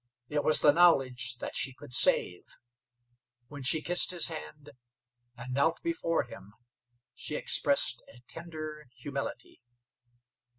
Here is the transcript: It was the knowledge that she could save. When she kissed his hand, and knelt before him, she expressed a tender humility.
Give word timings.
It 0.29 0.43
was 0.43 0.61
the 0.61 0.73
knowledge 0.73 1.35
that 1.35 1.55
she 1.55 1.73
could 1.75 1.93
save. 1.93 2.45
When 3.49 3.61
she 3.61 3.83
kissed 3.83 4.09
his 4.09 4.29
hand, 4.29 4.71
and 5.37 5.53
knelt 5.53 5.79
before 5.83 6.23
him, 6.23 6.53
she 7.13 7.35
expressed 7.35 8.01
a 8.07 8.21
tender 8.27 8.87
humility. 8.95 9.61